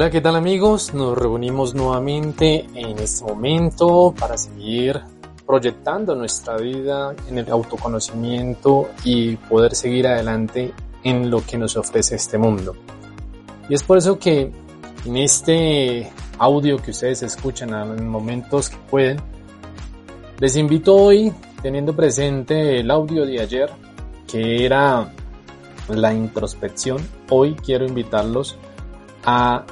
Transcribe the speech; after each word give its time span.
Hola, 0.00 0.10
¿qué 0.10 0.20
tal 0.20 0.36
amigos? 0.36 0.94
Nos 0.94 1.18
reunimos 1.18 1.74
nuevamente 1.74 2.66
en 2.72 3.00
este 3.00 3.24
momento 3.24 4.14
para 4.16 4.38
seguir 4.38 5.00
proyectando 5.44 6.14
nuestra 6.14 6.56
vida 6.56 7.16
en 7.28 7.38
el 7.38 7.50
autoconocimiento 7.50 8.90
y 9.02 9.34
poder 9.34 9.74
seguir 9.74 10.06
adelante 10.06 10.72
en 11.02 11.28
lo 11.28 11.44
que 11.44 11.58
nos 11.58 11.76
ofrece 11.76 12.14
este 12.14 12.38
mundo. 12.38 12.76
Y 13.68 13.74
es 13.74 13.82
por 13.82 13.98
eso 13.98 14.20
que 14.20 14.52
en 15.04 15.16
este 15.16 16.12
audio 16.38 16.80
que 16.80 16.92
ustedes 16.92 17.24
escuchan 17.24 17.74
en 17.74 18.08
momentos 18.08 18.68
que 18.68 18.76
pueden, 18.88 19.20
les 20.38 20.54
invito 20.54 20.94
hoy, 20.94 21.32
teniendo 21.60 21.92
presente 21.96 22.78
el 22.78 22.92
audio 22.92 23.26
de 23.26 23.40
ayer, 23.40 23.68
que 24.28 24.64
era 24.64 25.12
la 25.88 26.14
introspección, 26.14 26.98
hoy 27.30 27.56
quiero 27.56 27.84
invitarlos 27.84 28.56
a 29.24 29.64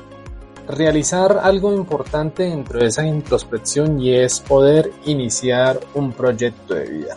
realizar 0.68 1.40
algo 1.42 1.72
importante 1.72 2.44
dentro 2.44 2.80
de 2.80 2.86
esa 2.86 3.06
introspección 3.06 4.00
y 4.00 4.14
es 4.14 4.40
poder 4.40 4.92
iniciar 5.04 5.80
un 5.94 6.12
proyecto 6.12 6.74
de 6.74 6.88
vida. 6.88 7.14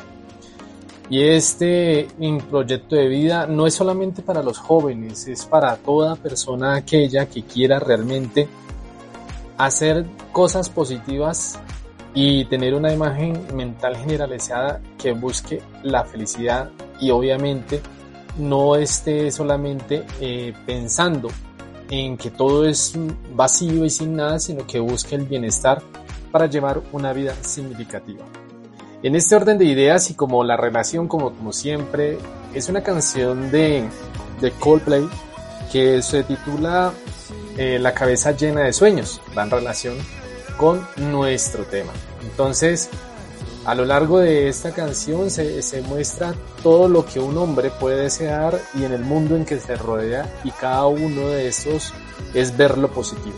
Y 1.10 1.24
este 1.24 2.08
proyecto 2.50 2.96
de 2.96 3.08
vida 3.08 3.48
no 3.48 3.66
es 3.66 3.74
solamente 3.74 4.22
para 4.22 4.44
los 4.44 4.60
jóvenes, 4.60 5.28
es 5.28 5.46
para 5.46 5.76
toda 5.78 6.16
persona 6.16 6.76
aquella 6.76 7.26
que 7.28 7.44
quiera 7.44 7.80
realmente 7.80 8.48
hacer 9.58 10.06
cosas 10.32 10.70
positivas 10.70 11.60
y 12.14 12.46
tener 12.46 12.76
una 12.76 12.94
imagen 12.94 13.44
mental 13.56 13.98
generalizada 13.98 14.82
que 14.98 15.14
busque 15.14 15.62
la 15.82 16.06
felicidad 16.06 16.70
y 17.00 17.10
obviamente 17.10 17.82
no 18.38 18.76
esté 18.76 19.32
solamente 19.32 20.06
eh, 20.22 20.54
pensando 20.66 21.30
en 21.90 22.18
que 22.18 22.30
todo 22.30 22.66
es 22.66 22.94
vacío 23.34 23.86
y 23.86 23.90
sin 23.90 24.16
nada, 24.16 24.40
sino 24.40 24.66
que 24.66 24.80
busque 24.80 25.16
el 25.16 25.26
bienestar 25.26 25.82
para 26.32 26.46
llevar 26.46 26.82
una 26.92 27.14
vida 27.14 27.34
significativa. 27.42 28.24
En 29.02 29.16
este 29.16 29.36
orden 29.36 29.58
de 29.58 29.66
ideas 29.66 30.10
y 30.12 30.14
como 30.14 30.44
la 30.44 30.58
relación, 30.58 31.08
como, 31.08 31.54
siempre, 31.54 32.18
es 32.54 32.70
una 32.70 32.84
canción 32.84 33.50
de, 33.50 33.88
de 34.42 34.52
Coldplay 34.52 35.08
que 35.72 36.02
se 36.02 36.24
titula 36.24 36.94
eh, 37.58 37.80
La 37.80 37.94
cabeza 37.94 38.32
llena 38.32 38.62
de 38.62 38.74
sueños, 38.74 39.22
va 39.38 39.46
relación 39.46 39.96
con 40.58 40.86
nuestro 40.98 41.64
tema. 41.64 41.94
Entonces, 42.24 42.90
a 43.66 43.76
lo 43.76 43.86
largo 43.86 44.20
de 44.20 44.48
esta 44.48 44.72
canción 44.72 45.30
se, 45.30 45.82
muestra 45.88 46.34
todo 46.64 46.88
lo 46.88 47.06
que 47.06 47.20
un 47.20 47.38
hombre 47.38 47.72
puede 47.72 48.04
desear 48.04 48.60
y 48.74 48.84
en 48.84 48.94
el 48.94 49.04
mundo 49.04 49.36
en 49.36 49.46
que 49.46 49.60
se 49.60 49.76
rodea 49.76 50.40
y 50.44 50.52
cada 50.52 50.88
uno 50.88 51.28
de 51.30 51.48
esos 51.48 51.94
es 52.34 52.56
ver 52.56 52.78
lo 52.78 52.90
positivo. 52.92 53.36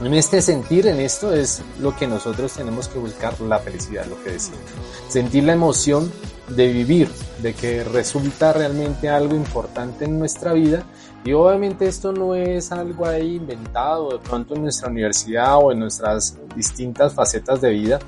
En 0.00 0.12
este 0.14 0.42
sentir, 0.42 0.86
en 0.86 1.00
esto 1.00 1.32
es 1.32 1.62
lo 1.80 1.96
que 1.96 2.06
nosotros 2.06 2.52
tenemos 2.52 2.88
que 2.88 2.98
buscar, 2.98 3.40
la 3.40 3.58
felicidad, 3.58 4.06
lo 4.06 4.22
que 4.22 4.32
decimos. 4.32 4.60
Sentir 5.08 5.44
la 5.44 5.52
emoción 5.52 6.12
de 6.48 6.72
vivir, 6.72 7.08
de 7.40 7.54
que 7.54 7.84
resulta 7.84 8.52
realmente 8.52 9.08
algo 9.08 9.34
importante 9.34 10.04
en 10.04 10.18
nuestra 10.18 10.52
vida 10.52 10.84
y 11.24 11.32
obviamente 11.32 11.86
esto 11.86 12.12
no 12.12 12.34
es 12.34 12.70
algo 12.70 13.06
ahí 13.06 13.36
inventado 13.36 14.10
de 14.10 14.18
pronto 14.18 14.54
en 14.54 14.62
nuestra 14.62 14.90
universidad 14.90 15.56
o 15.56 15.72
en 15.72 15.78
nuestras 15.78 16.36
distintas 16.54 17.14
facetas 17.14 17.62
de 17.62 17.70
vida, 17.70 17.98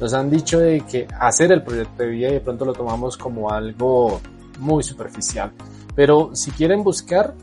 nos 0.00 0.14
han 0.14 0.30
dicho 0.30 0.58
de 0.58 0.80
que 0.82 1.06
hacer 1.18 1.52
el 1.52 1.62
proyecto 1.62 2.02
de 2.02 2.08
vida 2.08 2.28
y 2.28 2.32
de 2.34 2.40
pronto 2.40 2.64
lo 2.64 2.72
tomamos 2.72 3.16
como 3.16 3.50
algo 3.50 4.20
muy 4.58 4.82
superficial. 4.82 5.52
Pero 5.94 6.30
si 6.34 6.50
quieren 6.52 6.84
buscar 6.84 7.34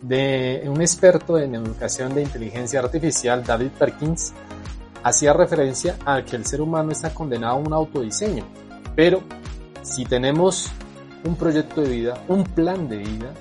de 0.00 0.64
un 0.66 0.80
experto 0.80 1.38
en 1.38 1.54
educación 1.54 2.14
de 2.14 2.22
inteligencia 2.22 2.80
artificial, 2.80 3.42
David 3.44 3.70
Perkins, 3.78 4.32
hacía 5.02 5.32
referencia 5.32 5.96
a 6.04 6.24
que 6.24 6.36
el 6.36 6.44
ser 6.44 6.60
humano 6.60 6.92
está 6.92 7.12
condenado 7.12 7.54
a 7.54 7.58
un 7.58 7.72
autodiseño. 7.72 8.44
Pero 8.94 9.22
si 9.82 10.04
tenemos 10.04 10.70
un 11.24 11.36
proyecto 11.36 11.80
de 11.80 11.88
vida, 11.88 12.24
un 12.28 12.44
plan 12.44 12.88
de 12.88 12.98
vida, 12.98 13.32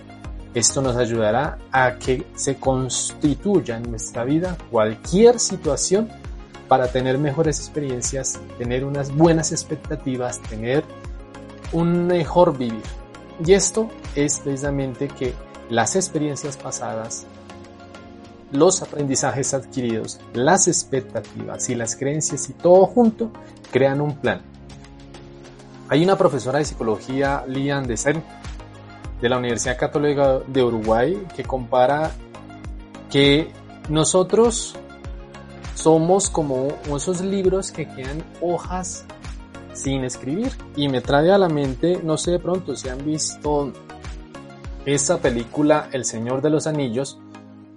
esto 0.53 0.81
nos 0.81 0.95
ayudará 0.95 1.57
a 1.72 1.95
que 1.95 2.25
se 2.35 2.55
constituya 2.57 3.78
en 3.78 3.90
nuestra 3.90 4.23
vida 4.23 4.57
cualquier 4.69 5.40
situación 5.40 6.09
para 6.73 6.88
tener 6.88 7.19
mejores 7.19 7.59
experiencias, 7.59 8.39
tener 8.57 8.84
unas 8.84 9.16
buenas 9.16 9.51
expectativas, 9.51 10.39
tener 10.39 10.84
un 11.72 12.07
mejor 12.07 12.57
vivir. 12.57 12.81
Y 13.45 13.53
esto 13.53 13.89
es 14.16 14.39
precisamente 14.39 15.07
que 15.07 15.35
las 15.69 15.95
experiencias 15.95 16.57
pasadas, 16.57 17.28
los 18.51 18.81
aprendizajes 18.81 19.53
adquiridos, 19.53 20.19
las 20.34 20.67
expectativas 20.67 21.69
y 21.69 21.75
las 21.75 21.95
creencias 21.95 22.50
y 22.50 22.53
todo 22.53 22.88
junto 22.88 23.29
crean 23.72 24.01
un 24.01 24.17
plan. 24.17 24.41
Hay 25.90 26.03
una 26.03 26.17
profesora 26.17 26.57
de 26.57 26.66
psicología, 26.66 27.44
Lian 27.47 27.85
de 27.85 27.97
Ser, 27.97 28.19
de 29.22 29.29
la 29.29 29.38
Universidad 29.38 29.78
Católica 29.78 30.40
de 30.47 30.63
Uruguay, 30.63 31.23
que 31.35 31.44
compara 31.44 32.09
que 33.11 33.51
nosotros 33.90 34.75
somos 35.83 36.29
como 36.29 36.69
esos 36.95 37.19
libros 37.19 37.69
que 37.69 37.85
quedan 37.85 38.23
hojas 38.39 39.05
sin 39.73 40.05
escribir. 40.05 40.53
Y 40.77 40.88
me 40.88 41.01
trae 41.01 41.29
a 41.29 41.38
la 41.38 41.49
mente, 41.49 41.99
no 42.01 42.17
sé 42.17 42.31
de 42.31 42.39
pronto 42.39 42.73
si 42.77 42.88
han 42.88 43.03
visto 43.05 43.73
esa 44.85 45.17
película 45.17 45.89
El 45.91 46.05
Señor 46.05 46.41
de 46.41 46.49
los 46.51 46.67
Anillos, 46.67 47.19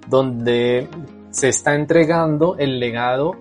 donde 0.08 0.88
se 1.30 1.48
está 1.48 1.74
entregando 1.74 2.56
el 2.58 2.78
legado 2.78 3.34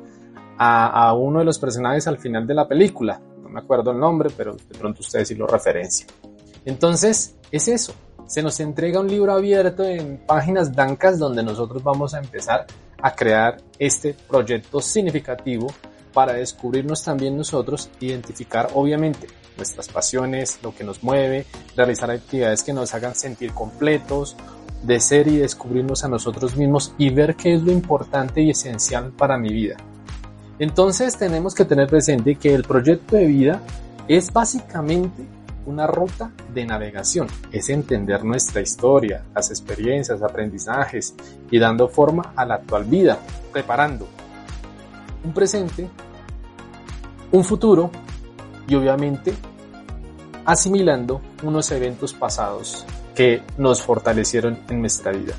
a, 0.58 1.14
uno 1.14 1.40
de 1.40 1.46
los 1.46 1.60
personajes 1.60 2.08
al 2.08 2.18
final 2.18 2.48
de 2.48 2.56
la 2.56 2.68
película. 2.68 3.22
No 3.44 3.50
me 3.50 3.60
acuerdo 3.60 3.92
el 3.92 4.00
nombre, 4.00 4.32
pero 4.36 4.56
de 4.56 4.80
pronto 4.80 5.02
ustedes 5.02 5.28
sí 5.28 5.36
lo 5.36 5.46
referencian. 5.46 6.10
Entonces, 6.66 7.36
es 7.52 7.68
eso. 7.68 7.94
Se 8.28 8.42
nos 8.42 8.60
entrega 8.60 9.00
un 9.00 9.08
libro 9.08 9.34
abierto 9.34 9.84
en 9.84 10.18
páginas 10.18 10.74
blancas 10.74 11.20
donde 11.20 11.44
nosotros 11.44 11.84
vamos 11.84 12.16
a 12.16 12.20
empezar 12.20 12.66
a 13.00 13.14
crear 13.14 13.58
este 13.78 14.14
proyecto 14.14 14.82
significativo 14.82 15.68
para 16.12 16.34
descubrirnos 16.34 17.04
también 17.04 17.38
nosotros, 17.38 17.90
identificar 18.00 18.70
obviamente 18.74 19.28
nuestras 19.58 19.90
pasiones, 19.90 20.60
lo 20.64 20.74
que 20.74 20.84
nos 20.84 21.04
mueve, 21.04 21.46
realizar 21.76 22.10
actividades 22.10 22.64
que 22.64 22.74
nos 22.74 22.94
hagan 22.96 23.14
sentir 23.14 23.52
completos, 23.52 24.36
de 24.82 25.00
ser 25.00 25.28
y 25.28 25.38
descubrirnos 25.38 26.04
a 26.04 26.08
nosotros 26.08 26.56
mismos 26.56 26.94
y 26.98 27.12
ver 27.12 27.36
qué 27.36 27.54
es 27.54 27.62
lo 27.62 27.72
importante 27.72 28.42
y 28.42 28.50
esencial 28.50 29.12
para 29.12 29.38
mi 29.38 29.50
vida. 29.50 29.78
Entonces 30.58 31.18
tenemos 31.18 31.54
que 31.54 31.66
tener 31.66 31.88
presente 31.88 32.36
que 32.36 32.56
el 32.56 32.64
proyecto 32.64 33.18
de 33.18 33.26
vida 33.26 33.62
es 34.08 34.34
básicamente 34.34 35.24
una 35.66 35.88
ruta 35.88 36.32
de 36.54 36.66
navegación, 36.66 37.28
es 37.52 37.70
entender 37.70 38.24
nuestra 38.24 38.62
historia, 38.62 39.24
las 39.34 39.50
experiencias, 39.50 40.22
aprendizajes 40.22 41.16
y 41.50 41.60
dando 41.60 41.88
forma 41.88 42.34
a 42.36 42.46
la 42.46 42.56
actual 42.56 42.86
vida, 42.86 43.20
preparando 43.52 44.08
un 45.24 45.34
presente, 45.34 45.90
un 47.32 47.44
futuro 47.44 47.90
y 48.68 48.76
obviamente 48.76 49.34
asimilando 50.46 51.22
unos 51.44 51.72
eventos 51.72 52.14
pasados 52.14 52.86
que 53.16 53.42
nos 53.58 53.82
fortalecieron 53.82 54.60
en 54.70 54.82
nuestra 54.82 55.12
vida, 55.12 55.34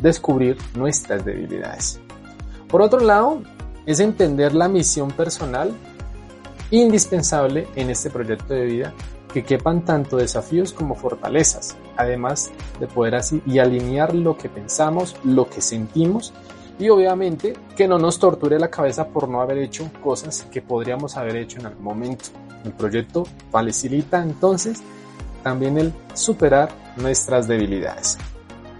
descubrir 0.00 0.56
nuestras 0.74 1.24
debilidades. 1.24 2.00
Por 2.68 2.82
otro 2.82 3.00
lado, 3.00 3.42
es 3.84 4.00
entender 4.00 4.54
la 4.54 4.68
misión 4.68 5.10
personal 5.10 5.72
indispensable 6.70 7.68
en 7.76 7.90
este 7.90 8.10
proyecto 8.10 8.54
de 8.54 8.64
vida 8.64 8.94
que 9.36 9.44
quepan 9.44 9.84
tanto 9.84 10.16
desafíos 10.16 10.72
como 10.72 10.94
fortalezas, 10.94 11.76
además 11.98 12.50
de 12.80 12.86
poder 12.86 13.16
así 13.16 13.42
y 13.44 13.58
alinear 13.58 14.14
lo 14.14 14.38
que 14.38 14.48
pensamos, 14.48 15.14
lo 15.24 15.46
que 15.50 15.60
sentimos 15.60 16.32
y 16.78 16.88
obviamente 16.88 17.52
que 17.76 17.86
no 17.86 17.98
nos 17.98 18.18
torture 18.18 18.58
la 18.58 18.70
cabeza 18.70 19.08
por 19.08 19.28
no 19.28 19.42
haber 19.42 19.58
hecho 19.58 19.90
cosas 20.02 20.46
que 20.50 20.62
podríamos 20.62 21.18
haber 21.18 21.36
hecho 21.36 21.60
en 21.60 21.66
algún 21.66 21.84
momento. 21.84 22.30
El 22.64 22.72
proyecto 22.72 23.26
facilita 23.50 24.22
entonces 24.22 24.82
también 25.42 25.76
el 25.76 25.92
superar 26.14 26.70
nuestras 26.96 27.46
debilidades. 27.46 28.16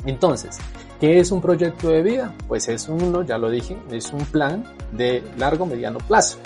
Entonces, 0.07 0.57
¿qué 0.99 1.21
es 1.21 1.33
un 1.33 1.43
proyecto 1.43 1.91
de 1.91 2.01
vida? 2.01 2.33
Pues 2.49 2.67
es 2.69 2.89
uno, 2.89 3.25
ya 3.25 3.37
lo 3.37 3.51
dije, 3.51 3.77
es 3.91 4.11
un 4.11 4.25
plan 4.25 4.65
de 4.91 5.23
largo 5.37 5.67
mediano 5.67 5.99
plazo 5.99 6.39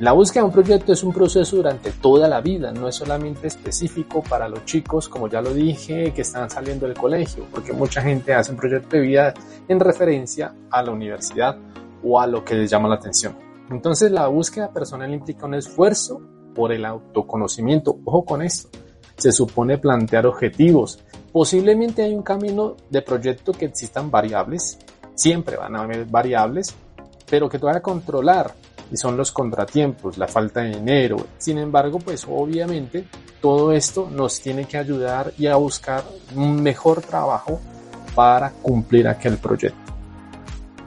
la 0.00 0.12
búsqueda 0.12 0.42
de 0.42 0.46
un 0.46 0.52
proyecto 0.52 0.92
es 0.92 1.02
un 1.02 1.12
proceso 1.12 1.56
durante 1.56 1.92
toda 1.92 2.28
la 2.28 2.40
vida, 2.40 2.72
no 2.72 2.88
es 2.88 2.96
solamente 2.96 3.46
específico 3.46 4.22
para 4.22 4.48
los 4.48 4.64
chicos, 4.64 5.08
como 5.08 5.28
ya 5.28 5.40
lo 5.40 5.54
dije, 5.54 6.12
que 6.12 6.22
están 6.22 6.50
saliendo 6.50 6.86
del 6.86 6.96
colegio, 6.96 7.46
porque 7.50 7.72
mucha 7.72 8.02
gente 8.02 8.34
hace 8.34 8.50
un 8.50 8.56
proyecto 8.56 8.96
de 8.96 9.02
vida 9.02 9.34
en 9.68 9.78
referencia 9.78 10.54
a 10.70 10.82
la 10.82 10.90
universidad 10.90 11.56
o 12.02 12.20
a 12.20 12.26
lo 12.26 12.44
que 12.44 12.54
les 12.54 12.70
llama 12.70 12.88
la 12.88 12.96
atención. 12.96 13.36
Entonces 13.70 14.10
la 14.10 14.26
búsqueda 14.26 14.72
personal 14.72 15.12
implica 15.12 15.46
un 15.46 15.54
esfuerzo 15.54 16.20
por 16.54 16.72
el 16.72 16.84
autoconocimiento. 16.84 17.98
Ojo 18.04 18.24
con 18.24 18.42
esto. 18.42 18.68
Se 19.16 19.30
supone 19.30 19.78
plantear 19.78 20.26
objetivos. 20.26 21.02
Posiblemente 21.30 22.02
hay 22.02 22.14
un 22.14 22.22
camino 22.22 22.76
de 22.90 23.02
proyecto 23.02 23.52
que 23.52 23.66
existan 23.66 24.10
variables 24.10 24.78
siempre 25.14 25.56
van 25.56 25.76
a 25.76 25.82
haber 25.82 26.04
variables, 26.06 26.74
pero 27.28 27.48
que 27.48 27.58
te 27.58 27.66
van 27.66 27.76
a 27.76 27.82
controlar 27.82 28.54
y 28.92 28.96
son 28.98 29.16
los 29.16 29.32
contratiempos, 29.32 30.18
la 30.18 30.28
falta 30.28 30.60
de 30.60 30.76
dinero. 30.76 31.16
Sin 31.38 31.56
embargo, 31.58 31.98
pues 31.98 32.26
obviamente 32.28 33.06
todo 33.40 33.72
esto 33.72 34.08
nos 34.10 34.40
tiene 34.40 34.66
que 34.66 34.76
ayudar 34.76 35.32
y 35.38 35.46
a 35.46 35.56
buscar 35.56 36.04
un 36.36 36.62
mejor 36.62 37.00
trabajo 37.00 37.58
para 38.14 38.50
cumplir 38.50 39.08
aquel 39.08 39.38
proyecto. 39.38 39.92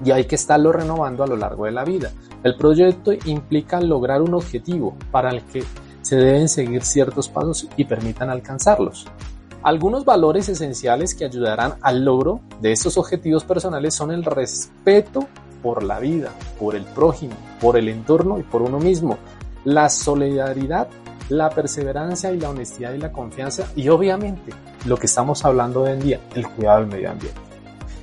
Y 0.03 0.11
hay 0.11 0.25
que 0.25 0.35
estarlo 0.35 0.71
renovando 0.71 1.23
a 1.23 1.27
lo 1.27 1.35
largo 1.35 1.65
de 1.65 1.71
la 1.71 1.83
vida. 1.83 2.11
El 2.43 2.55
proyecto 2.55 3.11
implica 3.25 3.81
lograr 3.81 4.21
un 4.21 4.35
objetivo 4.35 4.95
para 5.11 5.31
el 5.31 5.41
que 5.43 5.63
se 6.03 6.15
deben 6.15 6.47
seguir 6.47 6.83
ciertos 6.83 7.27
pasos 7.27 7.67
y 7.75 7.85
permitan 7.85 8.29
alcanzarlos. 8.29 9.07
Algunos 9.63 10.05
valores 10.05 10.47
esenciales 10.47 11.15
que 11.15 11.25
ayudarán 11.25 11.73
al 11.81 12.05
logro 12.05 12.41
de 12.61 12.71
estos 12.71 12.99
objetivos 12.99 13.43
personales 13.43 13.95
son 13.95 14.11
el 14.11 14.23
respeto 14.23 15.27
por 15.65 15.81
la 15.81 15.99
vida, 15.99 16.29
por 16.59 16.75
el 16.75 16.83
prójimo, 16.83 17.33
por 17.59 17.75
el 17.75 17.89
entorno 17.89 18.37
y 18.37 18.43
por 18.43 18.61
uno 18.61 18.77
mismo, 18.77 19.17
la 19.63 19.89
solidaridad, 19.89 20.87
la 21.29 21.49
perseverancia 21.49 22.31
y 22.31 22.39
la 22.39 22.51
honestidad 22.51 22.93
y 22.93 22.99
la 22.99 23.11
confianza 23.11 23.65
y 23.75 23.89
obviamente 23.89 24.53
lo 24.85 24.95
que 24.95 25.07
estamos 25.07 25.43
hablando 25.43 25.81
hoy 25.81 25.93
en 25.93 25.99
día, 26.01 26.19
el 26.35 26.47
cuidado 26.47 26.81
del 26.81 26.89
medio 26.89 27.09
ambiente. 27.09 27.39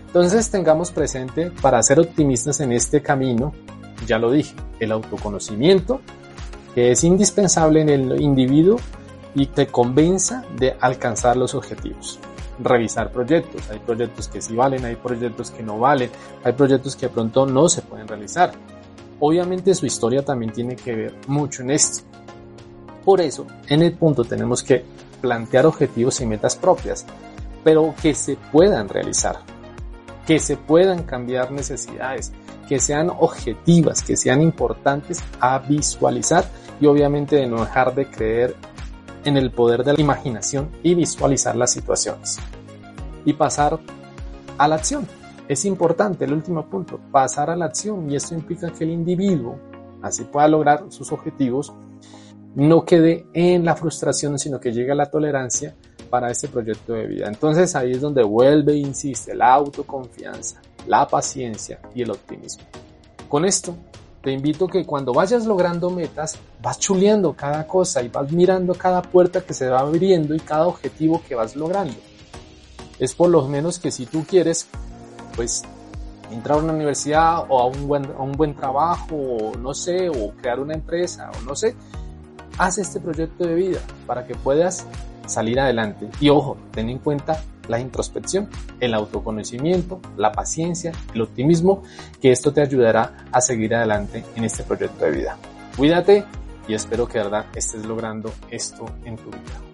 Entonces 0.09 0.51
tengamos 0.51 0.91
presente 0.91 1.53
para 1.63 1.81
ser 1.85 2.01
optimistas 2.01 2.59
en 2.59 2.73
este 2.73 3.01
camino, 3.01 3.53
ya 4.09 4.19
lo 4.19 4.33
dije, 4.33 4.57
el 4.81 4.91
autoconocimiento, 4.91 6.01
que 6.75 6.91
es 6.91 7.05
indispensable 7.05 7.83
en 7.83 7.91
el 7.91 8.21
individuo 8.21 8.81
y 9.37 9.47
te 9.47 9.69
convenza 9.69 10.45
de 10.59 10.75
alcanzar 10.81 11.37
los 11.37 11.55
objetivos. 11.55 12.19
Revisar 12.63 13.11
proyectos. 13.11 13.69
Hay 13.71 13.79
proyectos 13.79 14.29
que 14.29 14.41
sí 14.41 14.55
valen, 14.55 14.85
hay 14.85 14.97
proyectos 14.97 15.51
que 15.51 15.63
no 15.63 15.79
valen, 15.79 16.11
hay 16.45 16.53
proyectos 16.53 16.97
que 16.97 17.07
de 17.07 17.13
pronto 17.13 17.47
no 17.47 17.69
se 17.69 17.83
pueden 17.83 18.07
realizar. 18.07 18.53
Obviamente 19.21 19.75
su 19.75 19.87
historia 19.87 20.25
también 20.25 20.53
tiene 20.53 20.77
que 20.77 20.95
ver 20.95 21.15
mucho 21.27 21.63
en 21.63 21.71
esto. 21.71 22.05
Por 23.05 23.21
eso, 23.21 23.47
en 23.69 23.83
el 23.83 23.95
punto 23.95 24.25
tenemos 24.25 24.63
que 24.63 24.85
plantear 25.21 25.67
objetivos 25.67 26.21
y 26.21 26.27
metas 26.27 26.57
propias, 26.57 27.05
pero 27.65 27.95
que 28.01 28.15
se 28.15 28.37
puedan 28.37 28.89
realizar, 28.89 29.39
que 30.27 30.39
se 30.39 30.57
puedan 30.57 31.05
cambiar 31.05 31.51
necesidades, 31.51 32.33
que 32.69 32.81
sean 32.81 33.11
objetivas, 33.11 34.03
que 34.03 34.17
sean 34.17 34.43
importantes 34.43 35.23
a 35.41 35.59
visualizar 35.59 36.45
y 36.81 36.87
obviamente 36.87 37.37
de 37.37 37.47
no 37.47 37.61
dejar 37.61 37.95
de 37.95 38.07
creer 38.07 38.57
en 39.25 39.37
el 39.37 39.51
poder 39.51 39.85
de 39.85 39.95
la 39.95 40.01
imaginación 40.01 40.71
y 40.83 40.95
visualizar 40.95 41.57
las 41.57 41.73
situaciones. 41.73 42.39
Y 43.25 43.33
pasar 43.35 43.79
a 44.59 44.69
la 44.69 44.77
acción. 44.77 45.07
Es 45.49 45.65
importante 45.65 46.25
el 46.25 46.33
último 46.33 46.69
punto, 46.69 46.99
pasar 47.11 47.51
a 47.51 47.57
la 47.57 47.67
acción 47.67 48.11
y 48.11 48.17
esto 48.17 48.35
implica 48.35 48.71
que 48.71 48.85
el 48.85 48.91
individuo, 48.91 49.59
así 50.01 50.25
pueda 50.25 50.49
lograr 50.49 50.85
sus 50.89 51.13
objetivos, 51.13 51.73
no 52.55 52.85
quede 52.85 53.27
en 53.33 53.65
la 53.65 53.77
frustración, 53.77 54.39
sino 54.39 54.61
que 54.61 54.73
llegue 54.73 54.93
a 54.93 54.95
la 54.97 55.11
tolerancia 55.11 55.75
para 56.11 56.31
ese 56.31 56.49
proyecto 56.49 56.93
de 56.93 57.07
vida. 57.07 57.27
Entonces 57.27 57.75
ahí 57.75 57.93
es 57.93 58.01
donde 58.01 58.23
vuelve 58.23 58.73
e 58.73 58.77
insiste 58.77 59.35
la 59.35 59.55
autoconfianza, 59.55 60.61
la 60.87 61.07
paciencia 61.07 61.81
y 61.95 62.03
el 62.03 62.11
optimismo. 62.11 62.65
Con 63.29 63.45
esto 63.45 63.75
te 64.23 64.31
invito 64.31 64.69
que 64.69 64.87
cuando 64.87 65.13
vayas 65.13 65.47
logrando 65.47 65.91
metas, 65.91 66.39
vas 66.63 66.79
chuleando 66.79 67.35
cada 67.35 67.67
cosa 67.67 68.03
y 68.03 68.09
vas 68.09 68.31
mirando 68.31 68.75
cada 68.75 69.03
puerta 69.03 69.41
que 69.41 69.53
se 69.53 69.69
va 69.69 69.81
abriendo 69.81 70.35
y 70.35 70.41
cada 70.41 70.69
objetivo 70.69 71.21
que 71.27 71.35
vas 71.35 71.57
logrando. 71.57 71.97
Es 73.01 73.15
por 73.15 73.31
lo 73.31 73.47
menos 73.49 73.81
que 73.81 73.91
si 73.91 74.07
tú 74.07 74.25
quieres, 74.25 74.69
pues, 75.35 75.65
entrar 76.31 76.59
a 76.59 76.63
una 76.63 76.73
universidad 76.73 77.47
o 77.49 77.61
a 77.61 77.67
un 77.67 77.89
buen, 77.89 78.05
a 78.05 78.23
un 78.23 78.33
buen 78.33 78.55
trabajo, 78.55 79.17
o 79.17 79.57
no 79.57 79.75
sé, 79.75 80.09
o 80.09 80.31
crear 80.41 80.61
una 80.61 80.75
empresa, 80.75 81.31
o 81.39 81.43
no 81.43 81.57
sé, 81.57 81.75
haz 82.59 82.79
este 82.79 83.01
proyecto 83.01 83.45
de 83.45 83.55
vida 83.55 83.81
para 84.07 84.25
que 84.25 84.37
puedas 84.37 84.87
salir 85.33 85.59
adelante. 85.59 86.09
Y 86.21 86.29
ojo, 86.29 86.57
ten 86.71 86.89
en 86.89 86.99
cuenta 86.99 87.43
la 87.69 87.81
introspección, 87.81 88.49
el 88.81 88.95
autoconocimiento, 88.95 90.01
la 90.17 90.33
paciencia, 90.33 90.93
el 91.15 91.23
optimismo, 91.23 91.83
que 92.21 92.33
esto 92.33 92.53
te 92.53 92.61
ayudará 92.61 93.27
a 93.33 93.41
seguir 93.41 93.75
adelante 93.75 94.25
en 94.37 94.45
este 94.45 94.63
proyecto 94.63 95.05
de 95.05 95.11
vida. 95.13 95.37
Cuídate 95.77 96.25
y 96.69 96.75
espero 96.75 97.07
que 97.07 97.19
de 97.19 97.25
verdad 97.25 97.47
estés 97.55 97.85
logrando 97.85 98.33
esto 98.51 98.87
en 99.05 99.17
tu 99.17 99.31
vida. 99.31 99.72